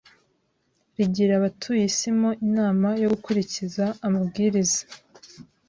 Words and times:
rigira 0.95 1.33
abatuye 1.39 1.83
isi 1.91 2.09
mo 2.19 2.29
inama 2.47 2.87
yo 3.01 3.07
gukurikiza 3.13 3.85
amabwiriza 4.05 4.81